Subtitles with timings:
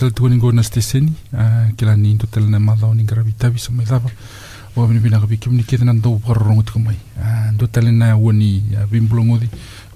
[0.00, 1.12] tala tuanigona steseni
[1.76, 4.08] kila ni to tala na malau ni garabi tabi samai lava
[4.76, 6.96] o mini bina gabi kimni kita na do parrongo tukumai
[7.58, 9.48] do tala na wani bimbulongodi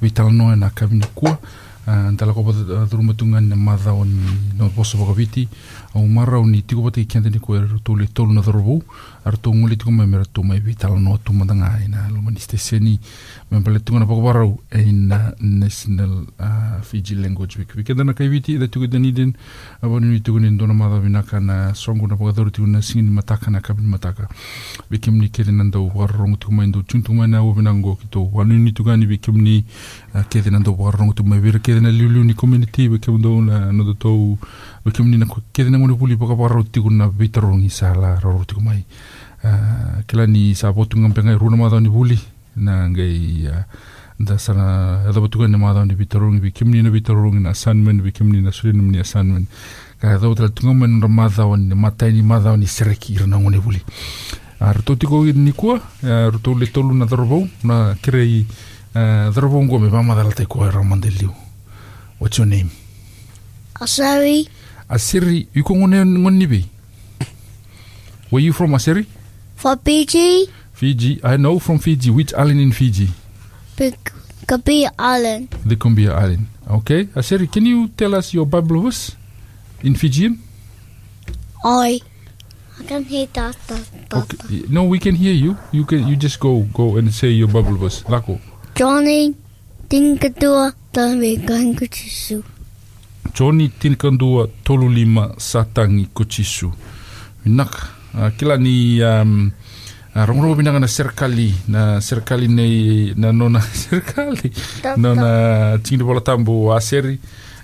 [0.02, 1.38] vitala noa na kabina kua.
[1.84, 2.52] Tala ko pa
[2.88, 5.48] duruma tunga na ma o ni no poso baka viti
[5.94, 8.82] au mara o ni tiko pata i kiantani ko e tole tolu na dhorobo
[9.24, 12.40] ar tō nguli tuku mai mera tō mai vi tala noa tumatanga e na lomani
[12.40, 13.00] steseni
[13.50, 17.74] me pale tunga na pakawarau e na National uh, Fiji Language Week.
[17.74, 19.32] Wiki dana kai viti da tuku Dunedin
[19.82, 23.10] a wani ni tuku ni ndona madha vinaka na songo na pakadoro tuku na singini
[23.10, 24.28] mataka na kabini mataka.
[24.90, 28.06] Wiki mni kere nanda u wararongo tuku mai ndo chuntu mai na uwe nango ki
[28.12, 29.64] tō wani ni tuku ani wiki mni
[30.14, 33.40] uh, kere nanda u wararongo tuku mai vira kere na liuliu ni community wiki mndo
[33.40, 34.36] na nodo tō
[34.84, 38.60] wiki mni na kere na ngoni puli pakawarau tuku na vitarongi sa la raro tuku
[38.60, 38.84] mai.
[39.44, 42.18] Uh, kila ni sa potunga mpenga runa madha ni puli
[42.56, 43.64] na ngai uh,
[44.18, 48.12] da sana ada batukan na madam di bitarung bi kimni na bitarung na assignment bi
[48.12, 49.48] kimni na suri ni assignment.
[50.00, 53.60] Ka da utra tunga men na madam ni matai ni madam ni sereki irna ngone
[53.60, 53.82] buli
[54.60, 58.46] ar to tiko ni kwa ar to le tolu na dorbo na krei
[58.94, 61.43] dorbo ngo me mama dal te ko ramandeliu
[62.24, 62.70] what's your name
[63.80, 64.48] Asari,
[64.88, 66.64] asiri yuko ngone ngoni bi
[68.30, 69.04] where you from asiri
[69.56, 73.10] From Fiji, fiji i know from fiji which island in fiji
[73.76, 73.94] Big
[74.46, 75.48] Kabi Island.
[75.66, 76.46] the Kumbia Island.
[76.70, 79.16] Okay, Aseri, can you tell us your Bible verse
[79.82, 80.38] in Fijian?
[81.64, 82.00] I.
[82.78, 83.56] I can hear that.
[83.68, 84.34] that, that.
[84.44, 84.62] Okay.
[84.68, 85.56] No, we can hear you.
[85.72, 86.06] You can.
[86.06, 88.02] You just go, go and say your Bible verse.
[88.04, 88.38] Lako.
[88.74, 89.34] Johnny
[89.94, 92.42] Tinkatua tawe kahin kutisu.
[93.30, 96.72] Johnny Tinikandua tolu lima satangi kuchisu.
[97.46, 97.94] Minaka.
[98.10, 99.52] Uh, kila ni um,
[100.16, 104.50] uh, rongo binanga na serikali na serikali nei na nona serikali
[104.98, 107.18] nona tingi bola tambo aseri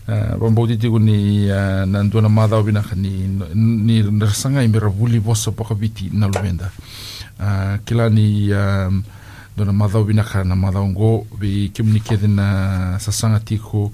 [0.06, 5.19] uh, bambau titiku ni uh, na ndua na madhao binaka ni ni rasanga imera buli
[5.19, 6.71] bosa poka biti na lumenda
[7.43, 9.03] uh, kila ni um,
[9.61, 13.93] dona madhao binaka na madhao ngo bi kimni kede na sasanga tiko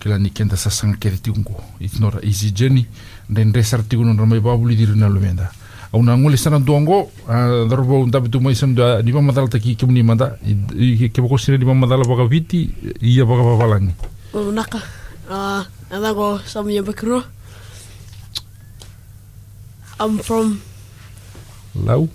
[0.00, 1.60] kila ni kenda sasanga kede tiko ngo.
[1.80, 2.86] It's not an easy journey.
[3.28, 5.52] Then resar tiko nona mai babuli diri na lumenda
[5.92, 9.48] au na ngole sana dongo a darbo ndabe tu mai sam da di mama dal
[9.52, 10.38] taki kimni manda
[10.72, 12.64] i ke boko sire di mama dal baka viti
[13.04, 13.92] ia baka babalangi
[14.32, 14.80] O naka.
[15.28, 17.22] Uh, and I go some year bakro.
[20.00, 20.62] I'm from
[21.76, 22.08] lau?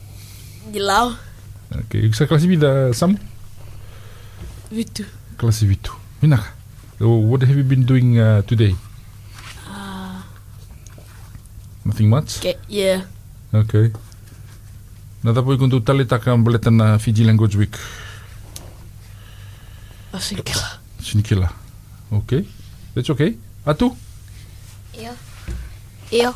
[0.73, 1.13] Gilau,
[1.73, 3.17] okay sa klasi vida sam?
[4.71, 5.03] Vitu.
[5.37, 5.91] klasi vitu.
[6.21, 6.53] Minaka
[6.99, 8.73] so what have you been doing uh, today?
[9.69, 10.21] Uh,
[11.85, 12.39] nothing much?
[12.39, 13.05] Okay, yeah.
[13.53, 13.91] okay
[15.23, 17.75] na tapo ikuntu tali taka baleta na Fiji language week.
[20.13, 20.49] I think.
[21.03, 21.49] sinikila
[22.11, 22.43] okay
[22.95, 23.93] that's okay atu?
[24.97, 25.13] Ia.
[26.11, 26.29] Ia.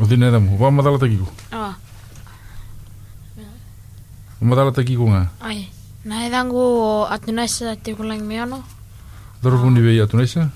[0.00, 1.26] o dine ramu wa madala takiku?
[1.52, 1.74] Ah,
[4.40, 5.68] madala takiku nga ai.
[6.00, 8.64] Nā e rangu o Atunasa te kulang me ano.
[9.42, 10.50] Dorobuni Bay atunesa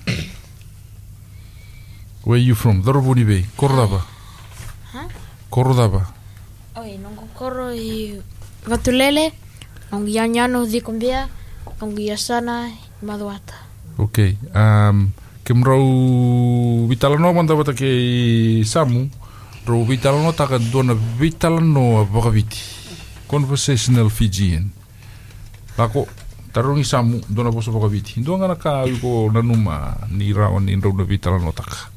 [2.25, 4.01] where you from Dorobuni Bay Korodava
[4.93, 5.07] Huh?
[5.49, 6.05] Korodava
[6.77, 8.19] Oi, nongo koro i
[8.65, 9.31] Vatulele,
[9.91, 11.29] nongo i Anyano di Kumbia,
[11.79, 13.53] nongo i Asana i Macuata.
[13.97, 14.35] Okay.
[14.53, 15.13] Um,
[15.45, 19.09] ke mrau vitalano manda wata ke Samu,
[19.65, 22.84] rau vitalano taka dona vitalano a Bogaviti.
[23.35, 24.71] Conversational Fijian.
[25.75, 26.07] Lako,
[26.55, 28.23] tarungi Samu, dona boso Bogaviti.
[28.23, 31.91] Dua ngana ka au ko nanuma ni rawa ni rau na vitalano taka.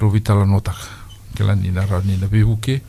[0.00, 0.88] Rau vitalano taka.
[1.36, 2.80] Kela ni na rawa ni na bihuke.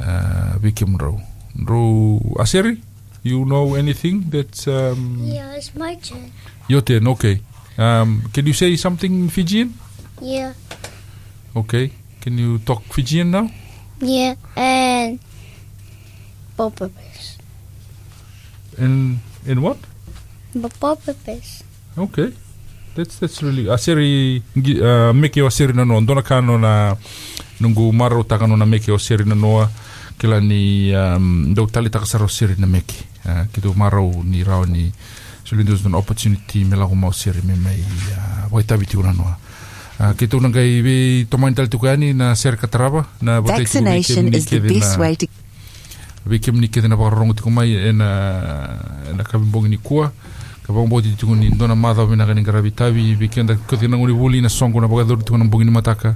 [0.00, 1.16] Uh, Vike mrau.
[1.64, 2.76] Rau Aseri,
[3.24, 4.68] you know anything that's...
[4.68, 6.28] Um, Yeah, it's my turn.
[6.68, 7.40] Your turn, okay.
[7.78, 9.72] Um, can you say something Fijian?
[10.20, 10.52] Yeah.
[11.56, 11.90] Okay.
[12.20, 13.48] Can you talk Fijian now?
[14.00, 14.34] Yeah.
[14.56, 15.20] And
[16.62, 17.38] Bopapis.
[18.78, 19.78] And in what?
[20.54, 21.62] Bopapis.
[21.98, 22.32] Okay.
[22.94, 26.00] That's that's really aseri gi- uh, meke o aseri na noa.
[26.00, 26.94] Dona ka no na
[27.58, 29.70] nungu maro taka no na meke o aseri na noa
[30.18, 32.94] kila ni um, dau tali taka saro aseri na meke.
[33.26, 34.92] Uh, ki maro ni rao ni
[35.44, 37.80] so there's an opportunity me lago mau aseri me mai
[38.12, 39.36] uh, waitavi tiu na noa.
[40.00, 43.78] Uh, ki tu nangai we tomain tali tuku ani na seri katarava na watai tuku
[43.78, 45.26] we Vaccination kemni is the best way to
[46.26, 47.88] we kem ni kede na wakarongo tiko mai ena
[49.10, 50.12] ena e na ni kua.
[50.66, 53.96] Ka wangbo ti ni dona madha wina kani karabi tawi we kem da kote na
[53.98, 56.14] nguri wuli na songo na wakadori tiko na mbongi ni mataka.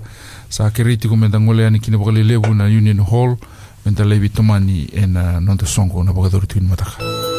[0.48, 3.36] Sa kere tiko me da ngole ani kina wakale levu na Union Hall
[3.84, 7.35] me da levi tomani ena na nonto songo na wakadori tiko ni mataka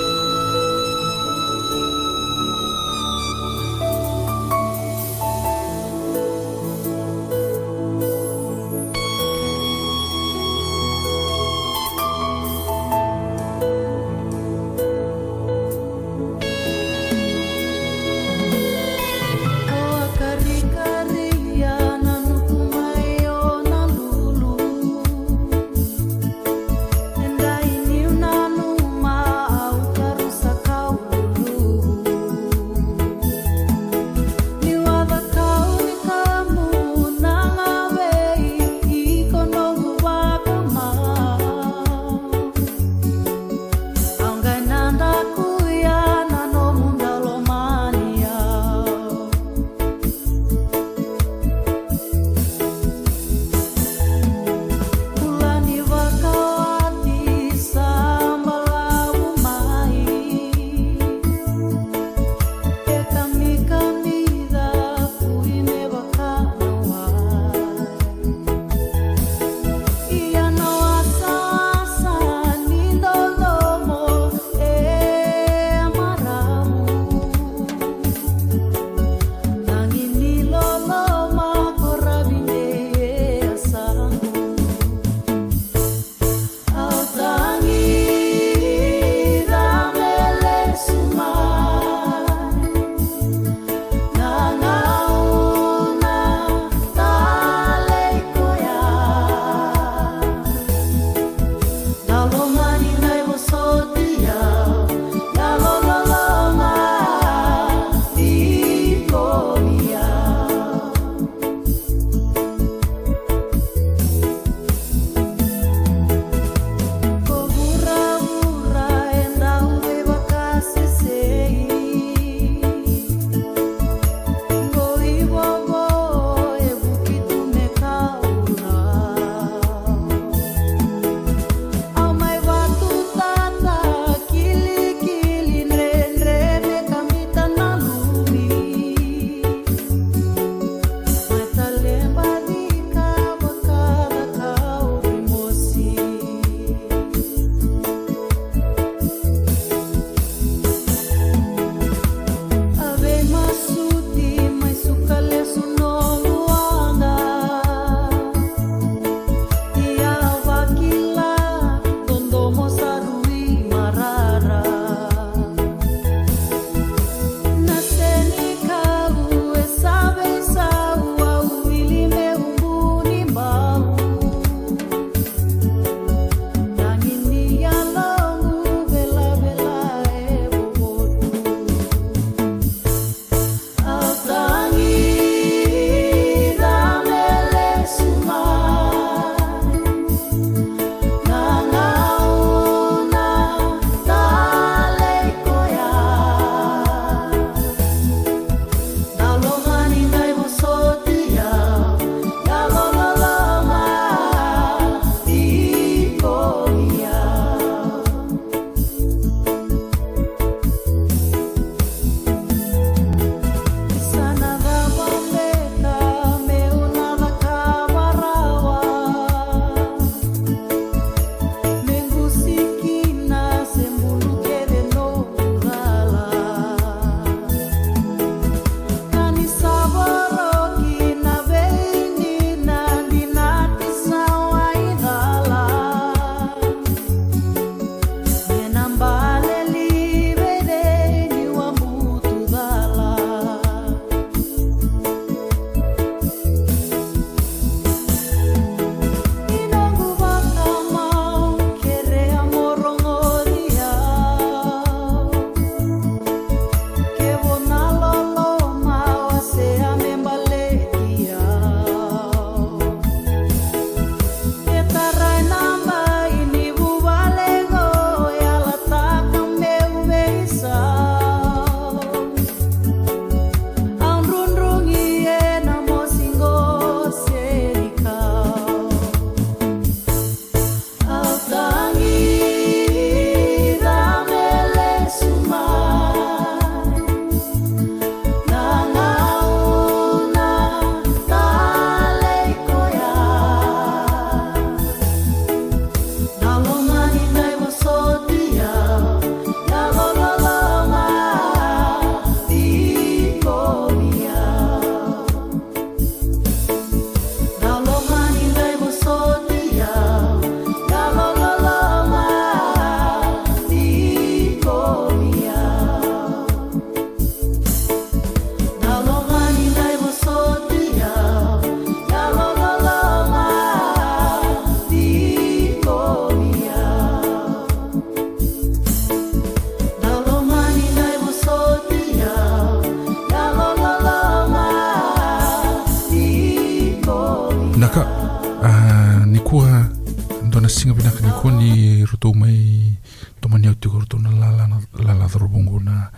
[345.57, 346.11] lala dharobongo na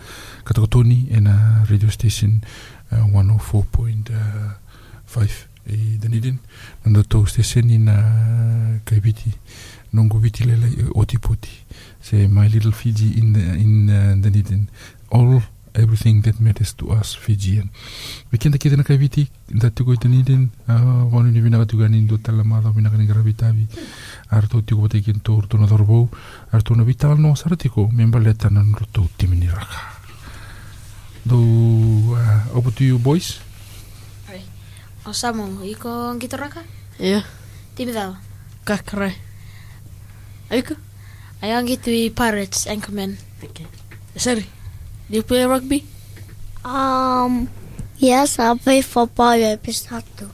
[0.44, 2.40] katakotoni e na radio station
[2.92, 5.28] uh, 104.5
[5.66, 6.38] i Dunedin.
[6.84, 8.02] Na rotou station i na
[8.84, 9.32] kaibiti
[9.92, 11.50] nongo viti lele oti poti
[12.00, 14.66] say my little Fiji in the, in uh, Dunedin.
[15.10, 15.42] All
[15.74, 17.70] everything that matters to us Fijian.
[18.32, 22.18] We kenta kita na kaiviti da tuko ita niden uh, wanu ni vinaka tuka nindo
[22.18, 23.66] tala mada vinaka ni gravitavi
[24.30, 26.08] ar to tuko bate kin to to na dorbo
[26.52, 29.98] ar to na vital no sara tiko memba leta na roto timini raka.
[31.26, 31.36] Do
[32.16, 33.40] uh, over to you boys.
[35.06, 36.60] O Samu, iko ngito raka?
[37.00, 37.24] Ia,
[37.74, 38.16] Timi tau.
[38.68, 39.16] kakare.
[40.52, 40.76] Aiko?
[41.40, 43.16] Ayang gitu i Pirates, Anchorman.
[43.40, 43.64] Okay.
[44.16, 44.44] Sorry.
[45.10, 45.84] Do you play rugby?
[46.64, 47.48] Um,
[47.98, 50.30] yes, I play football at Pisato.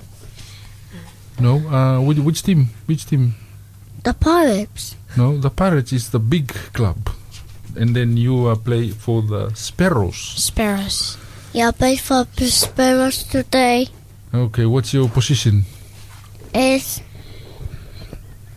[1.41, 2.69] No, uh, which, which team?
[2.85, 3.35] Which team?
[4.05, 4.97] The Pirates.
[5.17, 7.09] No, the Pirates is the big club.
[7.75, 10.17] And then you uh, play for the Sparrows.
[10.17, 11.17] Sparrows.
[11.55, 13.89] Yeah, I play for the Sparrows today.
[14.35, 15.65] Okay, what's your position?
[16.55, 17.01] Is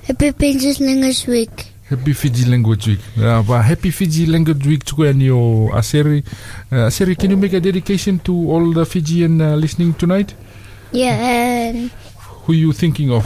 [0.03, 1.71] Happy Princess Language Week.
[1.89, 2.99] Happy Fiji Language Week.
[3.17, 6.23] Uh, but happy Fiji Language Week to your Aseri.
[6.71, 10.35] Uh, Aseri, can you make a dedication to all the Fijian uh, listening tonight?
[10.91, 11.89] Yeah, and
[12.45, 13.25] Who are you thinking of?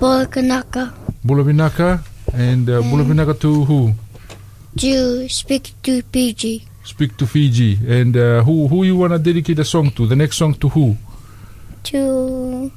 [0.00, 0.92] Borkanaka.
[1.24, 2.02] Bulavinaka
[2.34, 3.94] and uh, Bulavinaka to who?
[4.78, 6.66] To speak to Fiji.
[6.82, 7.78] Speak to Fiji.
[7.86, 10.08] And uh, who who you wanna dedicate a song to?
[10.08, 10.96] The next song to who?
[11.84, 12.72] To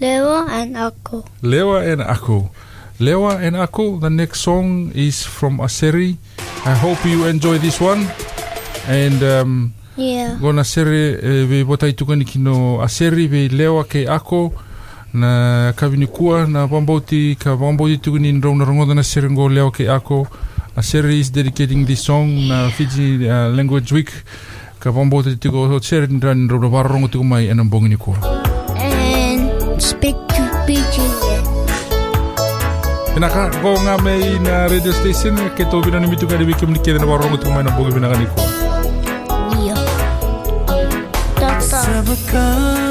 [0.00, 1.24] Lewa and Ako.
[1.42, 2.50] Lewa and Ako.
[2.98, 6.16] Lewa and Ako, the next song is from Aseri.
[6.64, 8.06] I hope you enjoy this one.
[8.88, 10.36] And um, Yeah.
[10.40, 14.52] Gona sere e, ve botai tukani kino aseri ve lewa ke ako
[15.14, 19.70] na kavini kua na wambauti ka wambauti tukani in rauna rongoda na sere ngo lewa
[19.72, 20.26] ke ako
[20.76, 24.12] aseri is dedicating this song na Fiji uh, Language Week
[24.80, 28.16] ka wambauti tuko sere in rauna warongo tuko mai enam bongini kua
[28.76, 30.25] And speak.
[33.16, 36.52] Ina ka go nga mai na radio station ke to bina ni mitu ka debi
[36.60, 38.44] kemni kene na warongo tuko mai na bongi bina kani kua
[39.66, 39.80] Yeah.
[41.40, 41.86] That's all.
[41.86, 42.85] Rindumoni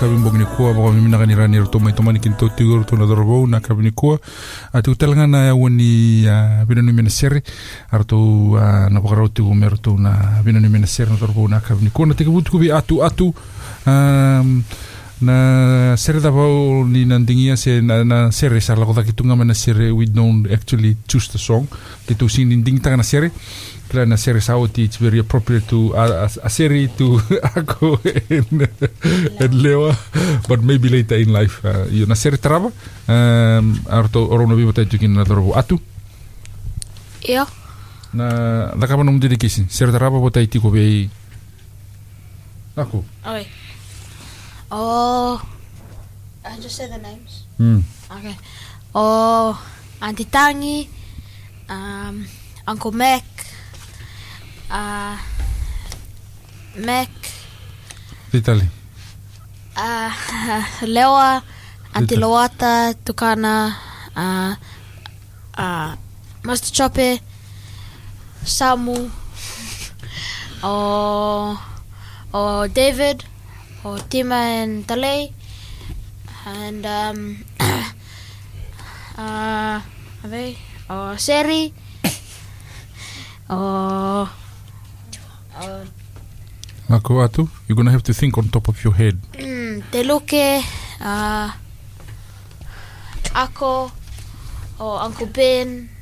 [0.00, 2.20] na sere na kawi mbongi ni kua waka mi minaka ni rani ro tomai tomani
[2.20, 4.18] kin tau tigo ro tona dorobo na kawi ni kua.
[4.72, 7.42] A tu talanga na ya wani a bina ni mena sere
[7.90, 10.86] a ro tau a na waka rau tigo me ro tau na bina ni mena
[10.86, 12.06] sere na dorobo na kawi ni kua.
[12.06, 13.34] Na teka wutu kubi atu atu
[13.86, 14.62] um,
[15.20, 19.54] na sere da pau ni nandingia se na, na sere sa lako taki tunga mana
[19.54, 21.66] sere we don't actually choose the song.
[22.06, 23.30] Ki tu sing ding tanga na sere
[23.88, 27.18] kila na sere sa oti it's very appropriate to a, a, a sere to
[27.56, 27.98] ako
[28.30, 28.68] and,
[29.40, 29.96] and lewa
[30.46, 32.68] but maybe later in life uh, you na sere trava
[33.08, 35.56] um, arto orono vivo tai tukin na dorobo.
[35.56, 35.80] Atu?
[37.26, 37.46] Ia.
[38.08, 38.26] na
[38.78, 41.10] lakama nung dedication sere trava bo tai tiko bei.
[42.78, 43.02] Ako?
[43.26, 43.46] Okay.
[44.70, 45.40] Oh.
[46.44, 47.44] I just say the names.
[47.56, 47.80] hmm.
[48.10, 48.36] Okay.
[48.94, 49.52] Oh,
[50.00, 50.88] Auntie Tangi,
[51.68, 52.24] um,
[52.66, 53.24] Uncle Mac,
[54.70, 55.16] uh,
[56.76, 57.08] Mac,
[58.32, 58.66] Vitali
[59.76, 60.10] uh,
[60.88, 61.42] Lewa,
[61.94, 62.26] Auntie Rita.
[62.26, 63.74] Loata, Tukana,
[64.16, 64.54] uh,
[65.56, 65.96] uh,
[66.44, 67.20] Master Chope,
[68.44, 69.10] Samu,
[70.62, 71.60] oh,
[72.32, 73.24] or David,
[73.84, 75.32] or Tima and Tale,
[76.46, 77.44] and um,
[79.18, 79.78] uh,
[80.24, 80.42] apa,
[80.90, 81.72] or Seri,
[83.50, 84.28] or,
[85.62, 85.86] or
[86.88, 89.20] ako atu you're gonna have to think on top of your head.
[89.36, 90.32] Mm, Te Luke,
[91.04, 91.52] uh,
[93.36, 93.92] Ako,
[94.80, 95.97] or Uncle Ben.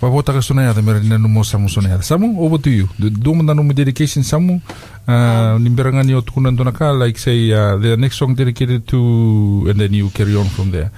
[0.00, 2.02] Wapota ka sona yata mera nina mo samu sona yata.
[2.02, 2.88] Samu, over to you.
[2.98, 4.60] Do do mo dedication samu.
[5.06, 9.66] Uh, nimberanga ni o tukuna ndona ka like say uh, the next song dedicated to
[9.68, 10.90] and then you carry on from there.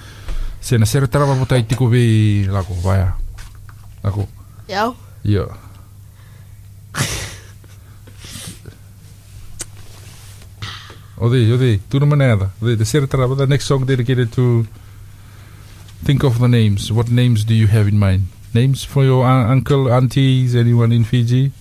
[0.60, 3.14] Se na sere tara wapota i tiko ve lako vaya.
[4.04, 4.26] Lako.
[4.68, 4.94] Jau.
[5.22, 5.46] Yeah.
[11.20, 12.50] Ode, ode, tuna manada.
[12.60, 14.66] The, the sere tara, the next song dedicated to
[16.04, 16.90] think of the names.
[16.92, 18.22] What names do you have in mind?
[18.54, 21.52] Names for your un- uncle, aunties, anyone in Fiji?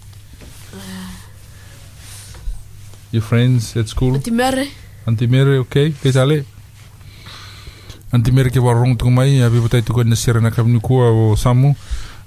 [3.12, 4.16] Your friends at school?
[4.16, 4.68] Ati mere.
[5.08, 5.92] Auntie Mary, okay?
[5.92, 6.44] Ke tale?
[8.12, 11.36] Auntie Mary ke warong tu mai, abi patai tu na sera na kamni kua o
[11.36, 11.76] Samu.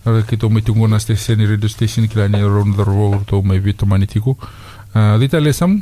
[0.07, 3.43] Ara ke to mai tungo na station radio station kila ni around the road to
[3.43, 4.37] mai vito mani tiku.
[4.95, 5.81] Uh, dita le Samu?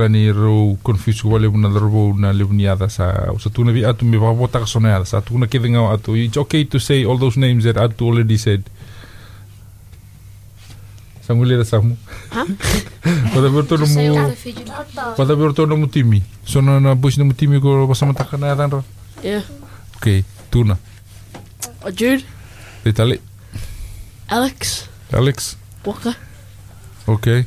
[0.00, 3.70] Kila ni ro confuse ko wale na robo na le ada sa sa tu na
[3.70, 6.16] vi atu me va bota ka sona sa tu na ke denga atu.
[6.16, 8.64] It's okay to say all those names that atu already said.
[11.20, 12.00] Samu le Samu.
[12.32, 14.72] Pada bertono say all mo the Fijian.
[15.20, 16.24] Pada bertono mo timi.
[16.48, 18.82] Sono na bush na mo timi ko pasama taka na yatan ra.
[19.20, 19.44] Yeah.
[20.00, 20.80] Okay, tuna.
[21.84, 22.24] Uh, Jude.
[22.88, 23.20] Ditali.
[24.32, 24.88] Alex.
[25.12, 25.60] Alex.
[25.84, 26.16] Walker.
[27.04, 27.44] Okay.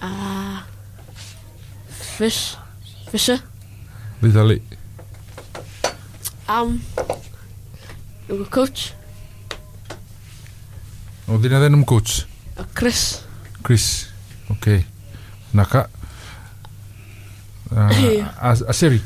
[0.00, 0.64] Uh,
[2.20, 2.52] Fish.
[3.08, 3.40] Fisher.
[4.20, 4.60] Ditali.
[6.46, 6.82] Um.
[8.28, 8.92] Your coach.
[11.26, 12.26] O dina denum coach.
[12.60, 13.24] Uh, Chris.
[13.64, 14.12] Chris.
[14.50, 14.84] Okay.
[15.56, 15.88] Naka.
[17.72, 17.88] Uh,
[18.42, 19.00] as, Aseri.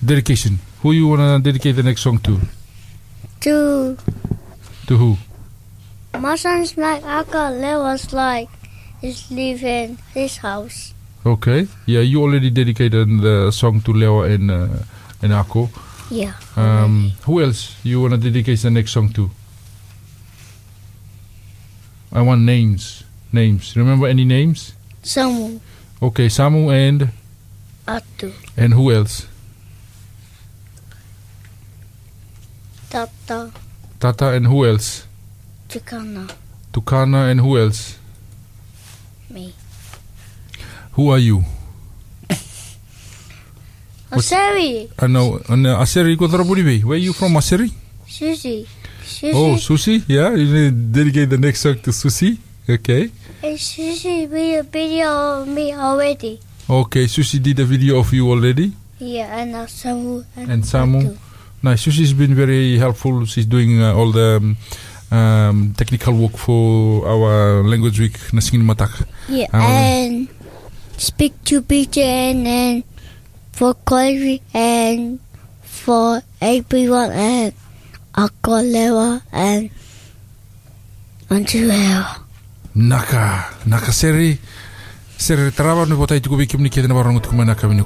[0.00, 0.56] Dedication.
[0.80, 2.40] Who you wanna dedicate the next song to?
[3.44, 3.96] To
[4.88, 5.18] To who?
[6.18, 8.48] my son's like Uncle was like
[9.02, 10.95] is leaving his house.
[11.26, 11.66] Okay.
[11.86, 14.68] Yeah, you already dedicated the song to Leo and uh,
[15.22, 15.68] and Ako.
[16.08, 16.34] Yeah.
[16.54, 19.28] Um, who else you wanna dedicate the next song to?
[22.12, 23.02] I want names.
[23.32, 23.74] Names.
[23.76, 24.72] Remember any names?
[25.02, 25.58] Samu
[26.00, 27.10] Okay, Samu and
[27.88, 29.26] Atu and who else?
[32.88, 33.50] Tata
[33.98, 35.06] Tata and who else?
[35.68, 36.30] Chicana
[36.72, 37.98] Tukana and who else?
[40.96, 41.44] Who are you?
[44.10, 45.40] Aseri I know.
[45.48, 46.82] And uh, Aseri Kotaraburibe.
[46.84, 47.70] Where are you from, Aseri?
[48.06, 48.66] Susie
[49.04, 50.02] Susie Oh, Susi.
[50.08, 52.38] Yeah, you need to dedicate the next song to Susi.
[52.68, 53.10] Okay.
[53.40, 56.40] Hey, Susie made a video of me already.
[56.68, 58.72] Okay, Susi did a video of you already.
[58.98, 61.16] Yeah, and now Samu and, And Samu.
[61.62, 61.82] Nice.
[61.82, 63.24] Susie's been very helpful.
[63.26, 64.56] She's doing uh, all the um,
[65.16, 69.06] um, technical work for our language week, Nasingin Matak.
[69.28, 70.28] Yeah, wanna- and
[70.96, 72.84] speak to picture and
[73.52, 75.20] for Chloe and
[75.62, 77.52] for everyone and
[78.16, 79.70] Akolewa and
[81.28, 82.20] Antuela.
[82.74, 83.44] Naka.
[83.66, 84.38] Naka Seri.
[85.16, 87.82] Seri Taraba no botai tuku bikim ni kete na barangut kumana kami ni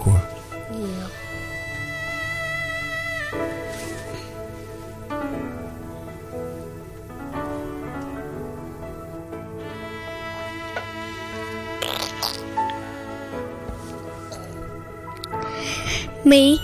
[16.30, 16.62] me?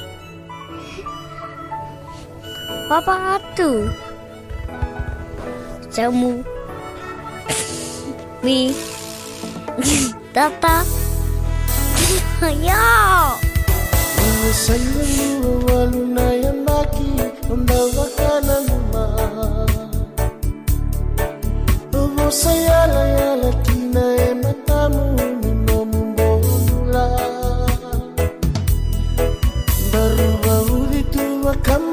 [2.87, 3.91] Papa tu.
[5.91, 6.47] Kamu.
[8.47, 8.71] me.
[10.31, 10.87] Tata.
[12.63, 12.87] Yo.
[14.47, 17.11] Sayangmu walau nayang lagi
[17.51, 18.79] membawa kananmu
[22.27, 24.07] Saya layak latina
[24.43, 25.16] matamu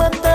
[0.04, 0.33] momento.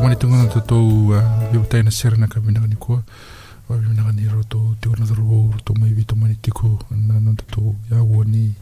[0.00, 1.12] tagoanitagana tatou
[1.52, 2.40] eu uh, taina serana ko
[2.78, 3.02] koa
[3.68, 8.54] vavinagani rotou tikona taruou rotou maivi tomani tiko na tatou iauani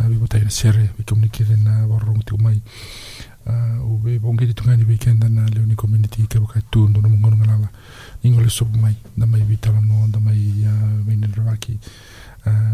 [0.00, 2.62] ya viva uh, taina sere vikomunikire na varorogo tiko mai
[3.46, 7.68] uh, ove vaugedi tugani weekend na leoni community kevakatu dona mogonoga lava
[8.22, 10.64] igo le sopu mai na mai vitalanoa da mai
[11.16, 11.28] na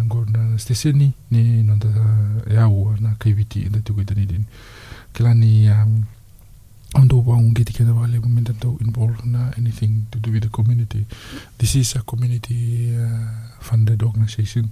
[0.07, 1.89] gona steseni ni nota
[2.51, 4.47] eaua na kaiviti da tiko i kilani
[5.13, 5.67] kila um, ni
[6.95, 11.07] wang get together wale women that involved in uh, anything to do with the community.
[11.59, 14.71] This is a community uh, funded organization.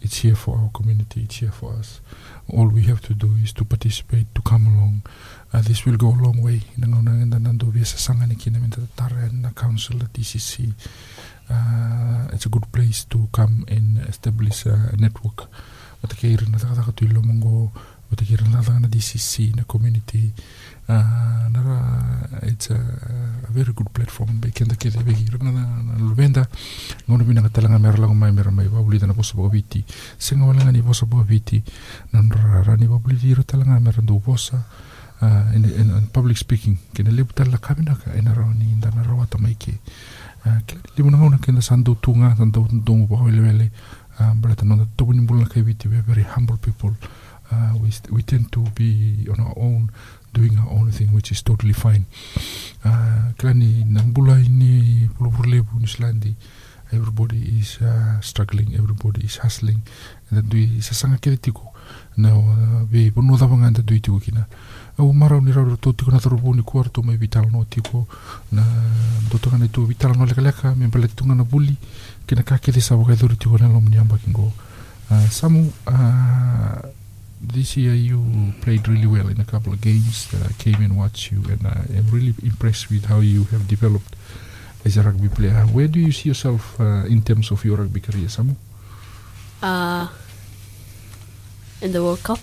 [0.00, 1.22] It's here for our community.
[1.24, 2.00] It's here for us.
[2.52, 5.02] All we have to do is to participate, to come along.
[5.52, 6.62] Uh, this will go a long way.
[6.78, 10.72] Nangauna ngenda nando via sasanga ni kina menta tara na council at DCC.
[11.50, 15.48] Uh, it's a good place to come and establish a network.
[16.02, 17.72] Watakeira na takataka tuilo mongo,
[18.10, 20.32] watakeira na takataka na DCC, na community.
[20.88, 21.48] Uh,
[22.42, 24.40] it's a, a very good platform.
[24.40, 26.46] Be kenda kede be hira na na luvenda.
[27.08, 29.84] Ngono bina katalanga mera lango mai mera mai babuli na bosa babiti.
[30.18, 31.62] Senga walanga ni bosa babiti.
[32.12, 34.64] Nandra rani babuli hira talanga mera do bosa.
[35.20, 39.02] Uh, in, in, public speaking kena lebu tala kamina ka ina rawa ni inda na
[39.02, 39.74] rawa tamaike.
[40.46, 42.64] Uh, kena lebu na ngona kena sandu tunga sandu
[43.08, 43.70] pa hoile wele.
[44.20, 45.88] Uh, Berata nonda tobu ni witi.
[45.88, 46.94] We are very humble people.
[47.50, 49.90] Uh, we, we tend to be on our own
[50.38, 52.04] doing our own thing, which is totally fine.
[52.84, 56.34] Uh, Klani nambula ini pulupulebu Nislandi,
[56.92, 59.82] everybody is uh, struggling, everybody is hustling,
[60.30, 61.74] and dui sasanga kere tiko.
[62.16, 64.46] Na uh, be pono dava nganta dui tiko kina.
[64.98, 68.06] Au marau ni tō tiko na tarupu ni kuarto mai vitala no tiko,
[68.52, 68.62] na
[69.30, 70.86] tō ngana tu vitala no leka leka, me
[71.34, 71.76] na buli,
[72.26, 74.18] kina ka kere sa wakai dhuri tiko na lomu ni amba.
[75.10, 76.82] Uh, Samu, uh,
[77.40, 80.96] this year you played really well in a couple of games that I came and
[80.96, 84.16] watched you, and I am really impressed with how you have developed
[84.84, 85.66] as a rugby player.
[85.72, 88.56] Where do you see yourself uh, in terms of your rugby career, Samu?
[89.62, 90.08] Uh,
[91.80, 92.40] in the World Cup.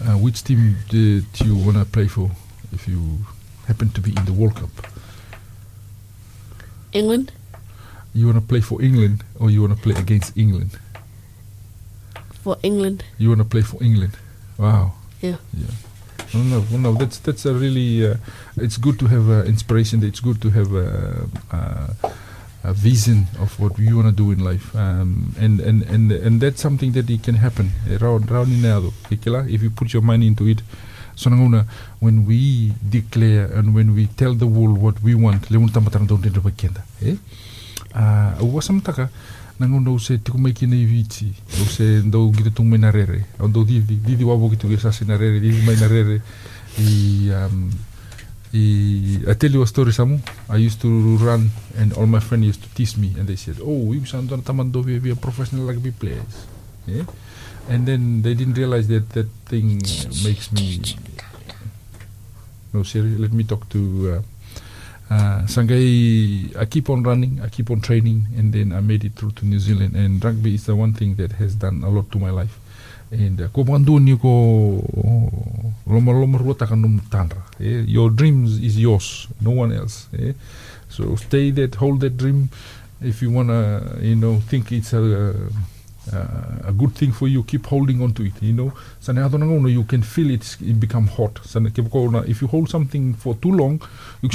[0.00, 2.30] Uh, which team did you want to play for
[2.72, 3.18] if you
[3.66, 4.70] happen to be in the World Cup?
[6.92, 7.32] England.
[8.12, 10.78] You want to play for England or you want to play against England?
[12.44, 13.04] For England.
[13.16, 14.18] You want to play for England?
[14.58, 14.92] Wow.
[15.22, 15.38] Yeah.
[15.56, 15.72] Yeah.
[16.34, 16.92] No, no.
[16.92, 18.06] That's that's a really.
[18.06, 18.16] Uh,
[18.56, 20.04] it's good to have uh, inspiration.
[20.04, 22.12] It's good to have a, a,
[22.64, 26.40] a vision of what you want to do in life, um, and, and and and
[26.42, 27.70] that's something that it can happen.
[27.88, 28.82] Around around in there,
[29.48, 30.60] if you put your mind into it.
[31.16, 31.30] So
[32.00, 36.06] when we declare and when we tell the world what we want, le unta matang
[36.06, 36.82] don't bakenda.
[37.00, 37.16] Eh?
[37.94, 39.08] Uh, wasam taka
[39.58, 43.80] nanguna use tiku mai kina i viti, use ndo gitu tung mai na rere, didi,
[43.80, 46.22] didi na rere, didi mai na rere.
[46.76, 47.70] I, um,
[48.52, 50.20] I, I tell you a story, Samu.
[50.48, 53.56] I used to run, and all my friends used to tease me, and they said,
[53.62, 56.46] "Oh, you sound like tamando we we are professional rugby players."
[56.86, 57.04] Yeah?
[57.68, 59.82] And then they didn't realize that that thing
[60.22, 60.82] makes me.
[62.72, 63.80] No, seriously, let me talk to.
[64.18, 64.33] Uh,
[65.10, 69.12] uh, Sangai, I keep on running, I keep on training, and then I made it
[69.14, 69.94] through to New Zealand.
[69.94, 72.58] And rugby is the one thing that has done a lot to my life.
[73.10, 74.82] And uh, ko bandu ni ko
[75.86, 77.42] loma loma rua taka num tanra.
[77.60, 77.84] Eh?
[77.86, 80.08] Your dreams is yours, no one else.
[80.18, 80.32] Eh?
[80.88, 82.48] So stay that, hold that dream.
[83.00, 85.32] If you wanna, you know, think it's a uh,
[86.12, 88.34] a good thing for you, keep holding on to it.
[88.40, 91.40] You know, Sana ato na ngono, you can feel it, it become hot.
[91.54, 93.82] If you hold something for too long,
[94.22, 94.28] you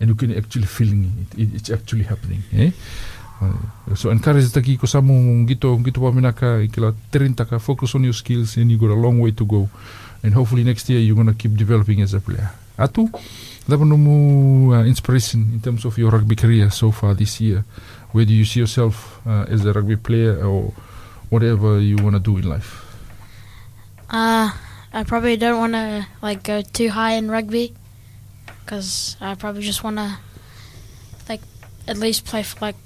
[0.00, 1.38] and you can actually feeling it.
[1.38, 2.42] it it's actually happening.
[2.52, 2.70] Eh?
[3.42, 8.14] Uh, so encourage taki ko samu gito gito pa minaka ikila terintaka focus on your
[8.14, 9.66] skills and you got a long way to go
[10.22, 12.50] and hopefully next year you're gonna keep developing as a player.
[12.78, 13.10] Atu,
[13.66, 14.16] dapat nemu
[14.74, 17.66] uh, inspiration in terms of your rugby career so far this year.
[18.12, 20.72] Where do you see yourself uh, as a rugby player or
[21.30, 22.84] whatever you want to do in life?
[24.10, 24.52] Uh,
[24.92, 27.74] I probably don't want to like go too high in rugby
[28.64, 30.18] because I probably just want to
[31.28, 31.40] like
[31.88, 32.76] at least play for like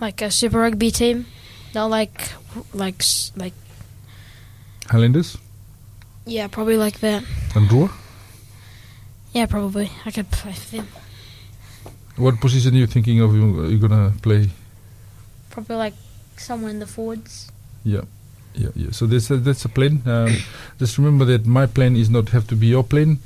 [0.00, 1.26] like a super rugby team.
[1.74, 2.32] Not like
[2.74, 3.02] like
[3.36, 3.54] like
[4.88, 5.38] Highlanders
[6.24, 7.24] yeah, probably like that.
[7.54, 7.90] and Roar?
[9.32, 10.88] Yeah, probably I could play for them.
[12.16, 14.50] What position are you thinking of you, you're going to play?
[15.50, 15.94] Probably like
[16.36, 17.50] somewhere in the forwards.
[17.84, 18.02] Yeah.
[18.54, 18.90] Yeah, yeah.
[18.90, 20.02] So that's a, that's a plan.
[20.06, 20.36] Um,
[20.78, 23.18] just remember that my plan is not have to be your plan.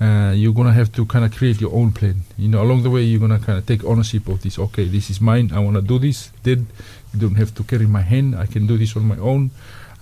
[0.00, 2.22] Uh, you're gonna have to kind of create your own plan.
[2.36, 4.58] You know, along the way, you're gonna kind of take ownership of this.
[4.58, 5.52] Okay, this is mine.
[5.54, 6.30] I want to do this.
[6.42, 6.66] Then
[7.14, 8.34] you don't have to carry my hand.
[8.34, 9.52] I can do this on my own.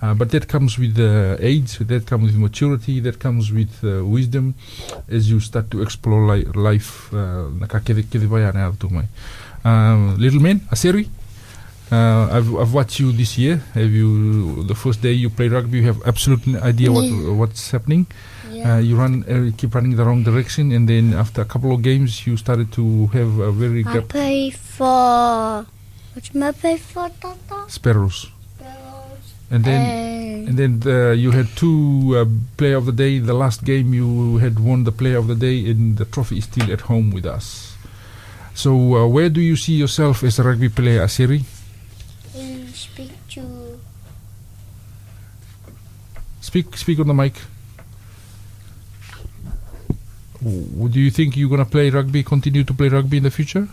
[0.01, 1.77] Uh, but that comes with uh, age.
[1.77, 2.99] That comes with maturity.
[2.99, 4.55] That comes with uh, wisdom
[5.07, 7.13] as you start to explore li- life.
[7.13, 9.05] Uh, nakakede- kede vai ana atu mai.
[9.63, 11.07] Um, little man, Aseri.
[11.91, 13.61] Uh, I've, I've watched you this year.
[13.73, 15.79] Have you the first day you play rugby?
[15.79, 17.05] You have absolute idea what
[17.37, 18.07] what's happening.
[18.49, 18.75] Yeah.
[18.75, 21.81] Uh, you run, uh, keep running the wrong direction, and then after a couple of
[21.83, 25.65] games, you started to have a very I play for.
[26.33, 27.65] Am I play for, Tata?
[27.69, 28.27] sparrows,
[29.51, 30.11] and then And
[30.47, 32.25] And then the, you had two uh,
[32.57, 33.19] player of the day.
[33.19, 36.45] The last game you had won the player of the day, and the trophy is
[36.45, 37.77] still at home with us.
[38.53, 41.43] So uh, where do you see yourself as a rugby player, Asiri?
[42.73, 43.79] speak to
[46.41, 47.35] Speak, speak on the mic.
[50.43, 53.69] Do you think you're gonna play rugby, continue to play rugby in the future?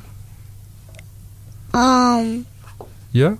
[1.72, 2.46] um
[3.10, 3.36] Yeah.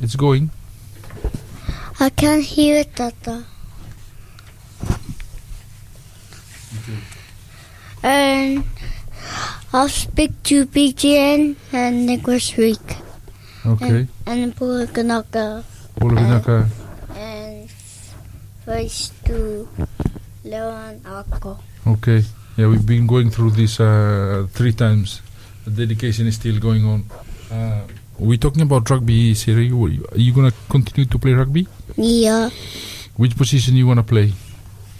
[0.00, 0.50] It's going.
[2.00, 3.44] I can't hear it, Tata.
[8.02, 8.64] And
[9.72, 12.82] I'll speak to BGN and Nicholas Week
[13.64, 14.06] Okay.
[14.26, 15.64] and Pulakanaka
[15.96, 16.68] Pula Vinaka.
[17.16, 17.70] and
[18.66, 19.66] face to
[20.44, 21.56] Leon Ako.
[21.96, 22.24] Okay.
[22.56, 25.22] Yeah, we've been going through this uh, three times.
[25.64, 27.04] The dedication is still going on.
[27.50, 27.88] Uh,
[28.18, 29.70] we're talking about rugby, Siri.
[29.70, 31.66] Are you going to continue to play rugby?
[31.96, 32.50] Yeah,
[33.16, 34.32] Which position you want to play?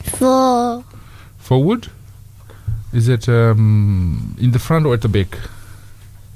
[0.04, 0.84] for
[1.38, 1.88] Forward?
[2.92, 5.38] Is it um, in the front or at the back?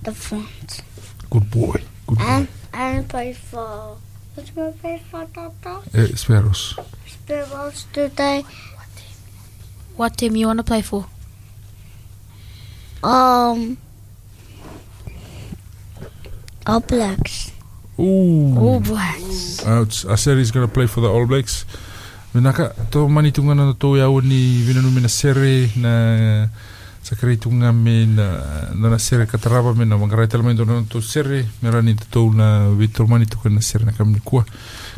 [0.02, 0.82] the front.
[1.30, 1.82] Good boy.
[2.06, 2.24] Good boy.
[2.24, 3.96] And and play for
[4.34, 5.80] what's my play for Tata?
[5.94, 6.78] Uh, sparrows.
[7.06, 8.44] Sparrows today.
[9.96, 11.06] What team you want to play for?
[13.02, 13.78] Um
[16.68, 17.50] All Blacks.
[17.98, 18.54] Ooh.
[18.58, 19.64] All Blacks.
[19.66, 20.04] Ouch.
[20.04, 21.64] Aseri is going to play for the All Blacks.
[22.34, 26.46] Menaka, to mani tunga na to yau ni vinanu me na sere na
[27.08, 28.26] sakari tunga me na
[28.74, 32.04] na na sere kataraba me na mangarai tala mai dona to sere me rani te
[32.10, 34.44] tau na vitor mani tuka na sere na kamni kua.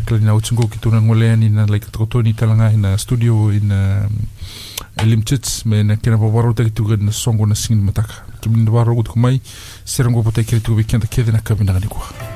[0.04, 3.50] Kala na utsungo ki tuna ngolea ni na like takoto ni talanga in na studio
[3.50, 4.08] in uh,
[4.98, 8.26] Elim Chits me na kena pawaro te ki tuka na songo na singin mataka.
[8.40, 9.40] Kimi na waro kutu kumai
[9.84, 12.29] sere ngo potai kiri tuka wikianta kede na kabina ngani kua.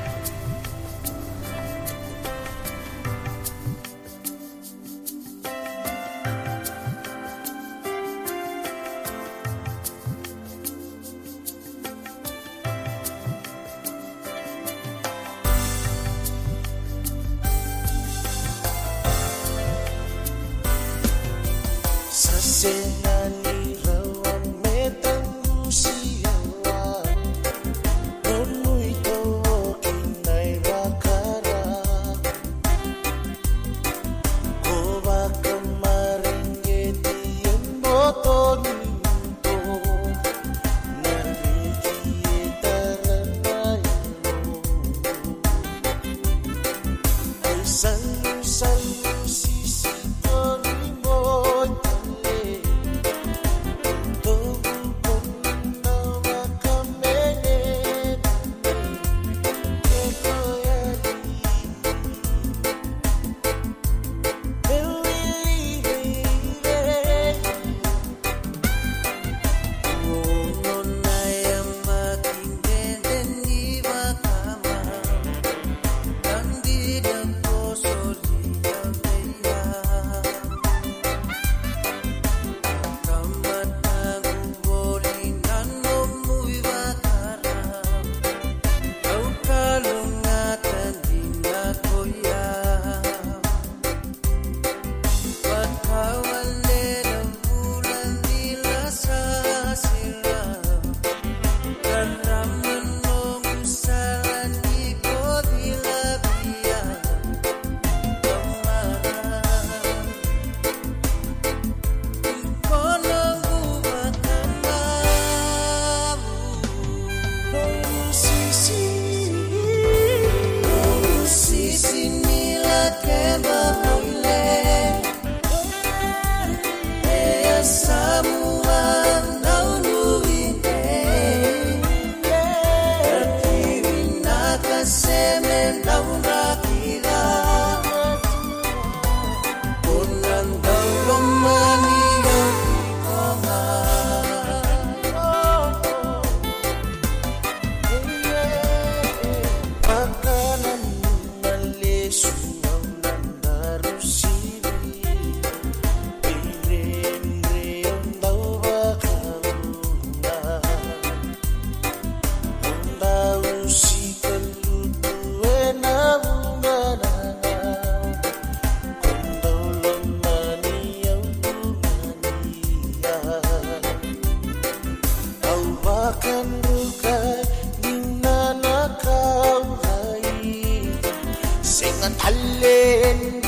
[182.65, 183.44] Talent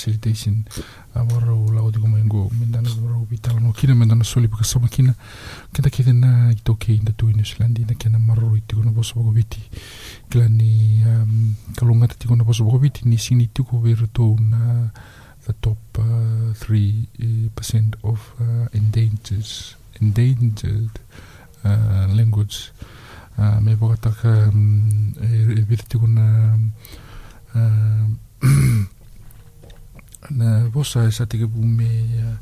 [0.00, 0.64] Facilitation.
[1.12, 4.48] A warau lau di kumai ngo menda na warau vitala no kina menda na soli
[4.48, 5.12] baka sama kina
[5.76, 8.96] kita kita na ito ke inda tu New Zealand na kena maroro iti ko na
[8.96, 9.60] bosa bako viti.
[10.32, 14.08] Kila ni um, kalunga tati ko na bosa bako viti ni sini ti ko vero
[14.08, 14.88] to na
[15.44, 19.52] the top uh, 3% of uh, endangered
[20.00, 20.96] endangered
[21.60, 22.72] uh, language.
[23.36, 26.56] Uh, me pokataka um, e, e vira tiku na
[27.52, 28.08] uh,
[30.30, 31.88] na vosa e tike pu me
[32.24, 32.36] uh,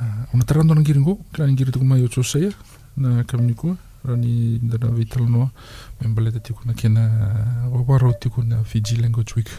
[0.00, 2.52] uh, ona tarando na giringo kila ni girituku mai o tsoseia
[2.96, 5.50] na kamnikua rani dana vitala noa
[6.00, 7.02] me mbaleta tiku na kena
[7.72, 9.50] wawaro tiku na Fiji Language Week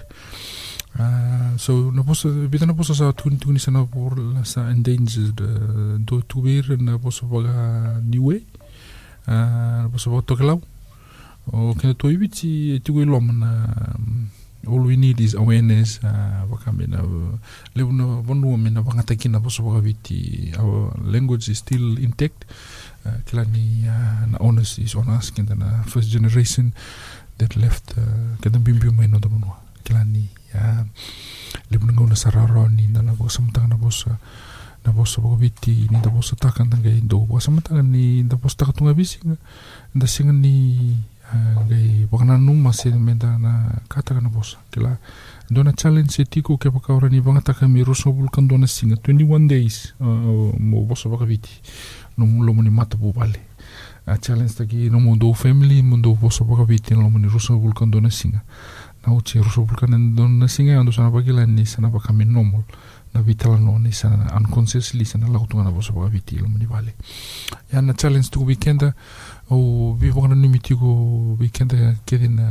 [0.95, 5.35] Uh, so na posa bita na posa sa tuni tuni sana por la sa endangered
[5.43, 8.47] uh, do tuber na posa paga niwe
[9.27, 10.61] uh, na posa paga tokelau
[11.51, 13.49] o kena to ibiti e tiku iloma na
[13.99, 14.31] um,
[14.67, 17.37] all we need is awareness uh, wakame na uh,
[17.75, 22.45] lewu na wanu me na wangataki na viti our language is still intact.
[23.05, 26.73] Uh, kila ni uh, na onus is on us kenda na first generation
[27.37, 28.03] that left uh,
[28.41, 30.85] kenda bimbiu mai no tamanua kila ni ya
[31.71, 34.17] le mun ngona sararo ni na na bosa
[34.85, 38.55] na bosa bo viti ni da bosa taka ndanga indo bosa mutanga ni da bosa
[38.57, 39.37] taka tunga bisinga
[39.95, 40.97] nda singa ni
[41.69, 44.57] gai wakana numa se menda na kata kana bosa.
[44.71, 44.97] Kila
[45.49, 48.95] dona challenge tiko ke paka ora ni banga taka mi roso bulkan dona singa.
[48.95, 51.49] 21 days mo bosa baka viti.
[52.17, 53.39] No mulo muni mata po vale
[54.07, 57.91] a challenge taki no mo do family mo do bosa baka viti no roso bulkan
[57.91, 58.41] dona singa.
[59.05, 62.63] Na uchi roso bulkan don na singa ando sana pakila ni sana pa kami normal.
[63.13, 66.65] Na vitala no ni sana unconsciously sana la kutunga na bosa pa viti lo mani
[66.65, 66.95] vale
[67.71, 68.93] ya na challenge tu weekenda
[69.49, 72.47] o vi vona ni mitiko weekenda kedi na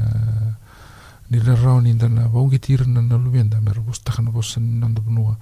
[1.30, 4.78] ni la rao ni ndana vaungi tira na na luvienda mera bosta kana bosa ni
[4.80, 5.36] nanda bunua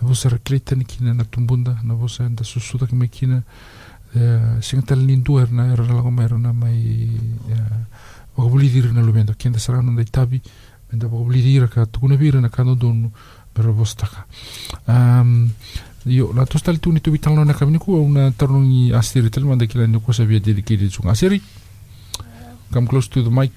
[0.00, 3.42] na vosa rekleta ni kina na tumbunda na vosa nda susuta ki mai kina.
[4.14, 7.10] Uh, singa tala ni ndua na era lago mai rana mai
[7.50, 7.58] uh,
[8.36, 10.40] wakabulidi rina lumenda kenda sarana nda itabi
[10.90, 13.10] menda wakabulidi ira ka tukuna vira na kando donu
[13.56, 14.24] mera vosa taka.
[14.88, 15.50] Um,
[16.06, 19.66] Io, la tos tali tuni tu vitalo na kamini ku una tarungi asiri tali manda
[19.66, 21.40] kila ni kuasa via dedicated sung asiri
[22.74, 23.52] come close to the mic.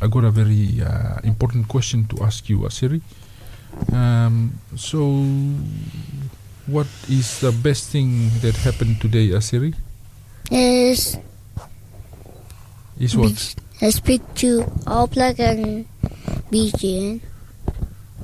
[0.00, 3.02] I got a very uh, important question to ask you asiri.
[3.92, 5.02] Um, so
[6.66, 9.74] what is the best thing that happened today asiri?
[10.50, 11.18] Is
[13.00, 13.36] is what?
[13.82, 15.84] I speak to All Black and
[16.48, 17.20] BGN.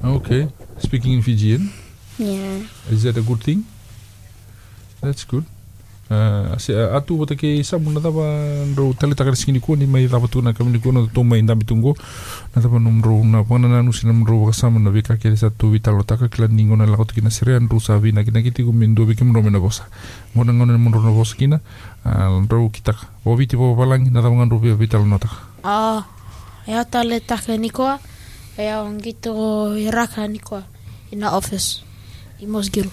[0.04, 0.48] okay.
[0.78, 1.70] Speaking in Fijian
[2.22, 2.62] Yeah.
[2.94, 3.66] Is that a good thing?
[5.02, 5.42] That's good.
[6.12, 8.22] Uh, se uh, atu wata ke samu na tava
[8.76, 11.64] ro tale taka sikini ko ni mai tava tuna kamini ko na to mai ndami
[11.64, 11.96] tungo
[12.52, 15.32] na tava num ro na pana na nu sinam ro ka samu na veka ke
[15.40, 18.42] sa tu vitalo taka kila ningo na lakot kina sere an ro sa vina kina
[18.44, 19.88] kiti ko mendo veke mro mena bosa
[20.36, 21.58] ngona ngona mro na bosa kina
[22.04, 26.04] uh, ro kitaka o viti po palang na tava ngan ro vitalo na taka Ah,
[26.68, 27.96] e ata le taka nikoa,
[28.58, 29.32] e au ngito
[29.80, 30.66] i raka nikoa,
[31.14, 31.80] ina office,
[32.42, 32.90] i Mosgiru.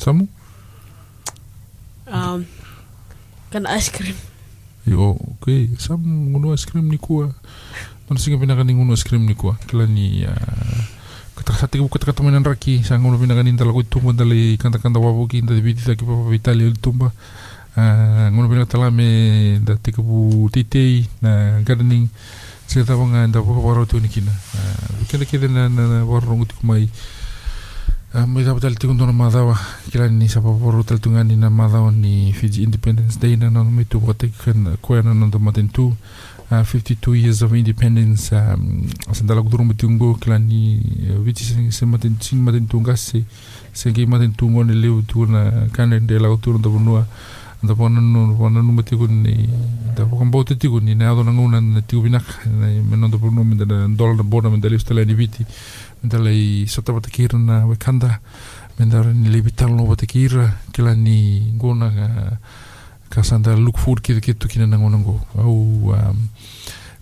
[0.00, 0.24] samu
[2.08, 2.46] Um,
[3.52, 4.16] kana ice cream.
[4.88, 5.68] Yo, okay.
[5.76, 6.00] Sam
[6.32, 7.28] ngono ice cream ni kuah.
[8.08, 9.60] Mana singa pinakan ni ngono ice cream ni kuah.
[9.68, 10.80] Kila ni uh,
[11.36, 12.80] kata kata ku kata kata mainan raki.
[12.80, 16.08] Sang ngono pinakan ni dala ku tumba dali kanta kanta wabu ki inda dibiti taki
[16.08, 17.12] papa vitali il tumba.
[17.76, 22.08] Uh, ngono pinakan tala me da tika pu titei na gardening.
[22.64, 24.32] Sila tawa nga da papa waro tu ni kina.
[24.32, 26.08] Uh, kenda kenda na, na,
[28.14, 28.24] na waro ngu tiku mai.
[28.24, 29.58] Uh, mai dapat tali tikun tona madawa
[29.90, 33.84] kila ni sa paporo tali tungani na madawa ni Fiji Independence Day na nono mai
[33.84, 35.92] tu wate kan koe na nono maten tu
[36.50, 40.80] uh, 52 years of independence um, asa dala kuduru mati ungo kila ni
[41.10, 43.24] uh, viti se, se maten sing maten tu ngase
[43.72, 47.06] se kei maten tu ngone leu tu na kanen de la kuturu da bunua
[47.62, 49.48] da pona no pona no mati kun ni
[49.96, 53.08] da pokan bote ti kun ni na ado na nguna na ti ubinak na meno
[53.08, 55.44] da bunua menda da dola da bona menda leu stela ni viti
[56.02, 58.20] menda lei sota wata kira na wekanda
[58.78, 62.06] menda ni lei vitalo wata kira kila ni ngona ka
[63.10, 65.20] ka sanda look forward kira kitu kina na ngona ngo.
[65.38, 66.28] Au um,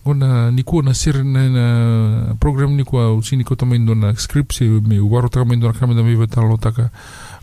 [0.07, 4.53] ngona ni kuwa na siri na, na program ni kuwa usini ko tamaindo na script
[4.55, 6.91] se me waro taka maindo na kamenda me vitalo taka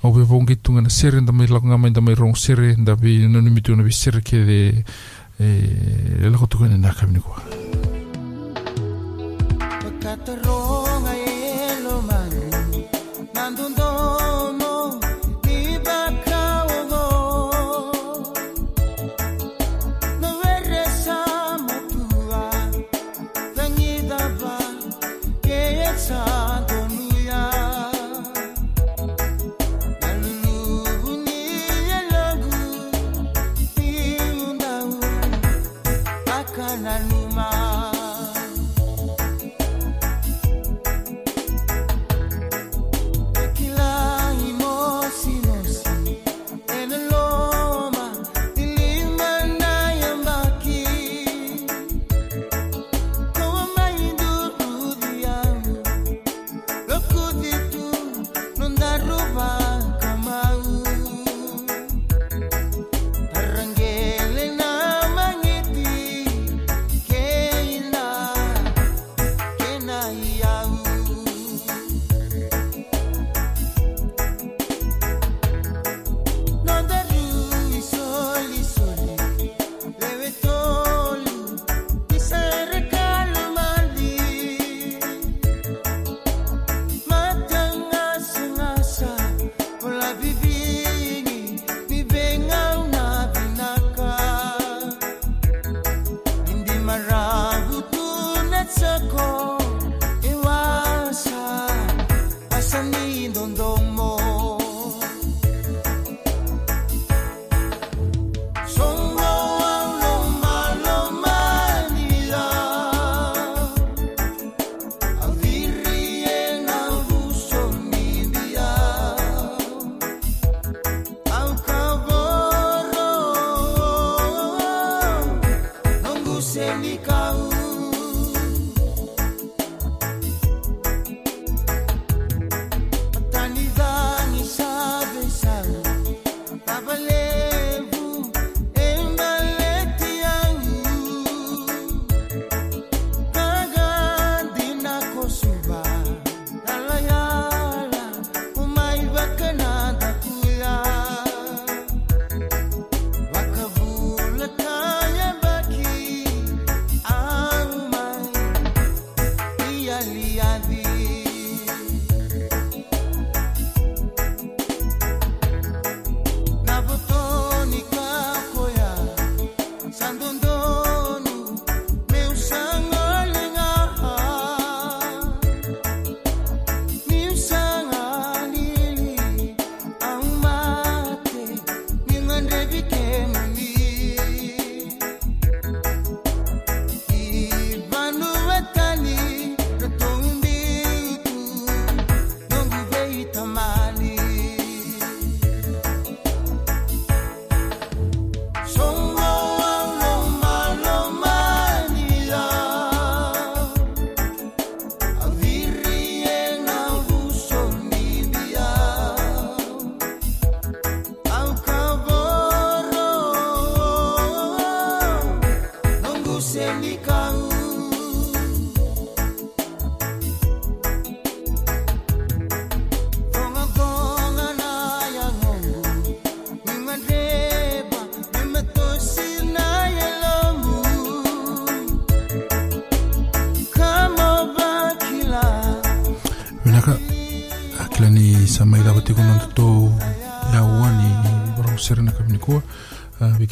[0.03, 2.95] au be vong kitu na siri nda me lako ngama nda me rong siri nda
[2.95, 4.59] be nanu mitu na be siri ke de
[5.39, 7.39] e lako tukane na kamini kuwa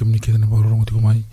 [0.01, 1.23] Vi kamini kia tana warau tiko mai.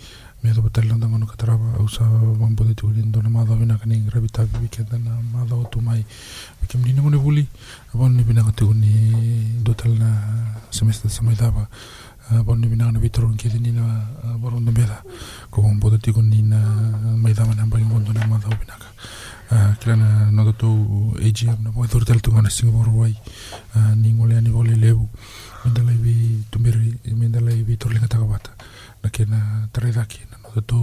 [0.44, 4.04] Mea dawa tali landa ngono katarawa au sa wambode tiko ni ndona madha wina kani
[4.12, 6.04] rabi tabi vi kia tana madha o tō mai.
[6.60, 7.46] Vi kamini ni ngone wuli.
[7.94, 10.12] Awan ni bina tiko ni do tali na
[10.70, 11.66] semester sa mai dawa.
[12.30, 14.04] Awan ni bina na vitoro kia tani na
[14.42, 15.02] warau na mela.
[15.50, 16.58] Ko wambode tiko ni na
[17.16, 18.86] mai dawa na mbangi ngondo na madha o bina ka.
[19.50, 20.68] uh, kila na no to
[21.24, 23.16] AGM na mo tor tel tunga na Singapore wai
[23.74, 25.08] uh, ni ngole ani vole lebu
[25.64, 28.50] mendala ibi tumbiri mendala ibi torlinga takawata
[29.02, 30.76] na kena taredaki na no to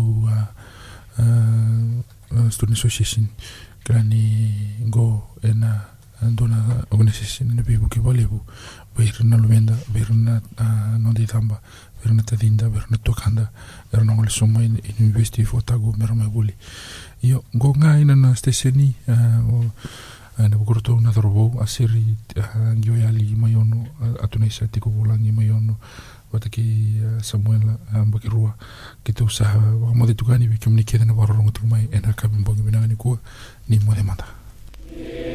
[1.21, 2.49] uh,
[2.99, 3.27] uh, student association
[3.83, 4.51] kila ni
[4.89, 5.81] go ena
[6.31, 8.41] dona organisation na bibu ki valebu
[8.95, 11.59] Berna lumenda, berna uh, no di tamba,
[12.01, 13.51] berna tadinda, berna tokanda,
[13.91, 16.55] berna ngole soma in, in university fo tago merma guli.
[17.23, 19.65] Io go nga ina na steseni uh, o
[20.39, 25.31] uh, na bukuro na drobo asiri uh, ngio yali mayono uh, atuna isa tiko volangi
[25.31, 25.75] mayono
[26.35, 27.61] wataki eh, samuel
[27.95, 28.53] eh, boki rua
[29.03, 33.17] kita usaha wakamote tukani warung warorongotulumai ena kabimbogi binangani kuwa
[33.69, 34.25] ni mwele mata
[34.99, 35.34] yeah.